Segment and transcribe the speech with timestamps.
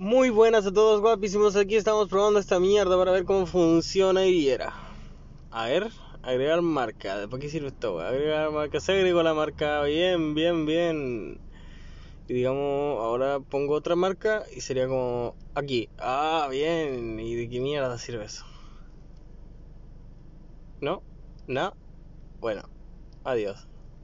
[0.00, 1.56] Muy buenas a todos, guapísimos.
[1.56, 4.72] Aquí estamos probando esta mierda para ver cómo funciona y era.
[5.50, 5.88] A ver,
[6.22, 7.26] agregar marca.
[7.28, 7.98] ¿Para qué sirve esto?
[7.98, 8.78] Agregar marca.
[8.78, 9.82] Se agregó la marca.
[9.82, 11.40] Bien, bien, bien.
[12.28, 15.88] Y digamos, ahora pongo otra marca y sería como aquí.
[15.98, 17.18] Ah, bien.
[17.18, 18.44] ¿Y de qué mierda sirve eso?
[20.80, 21.02] ¿No?
[21.48, 21.74] ¿No?
[22.38, 22.62] Bueno,
[23.24, 23.66] adiós.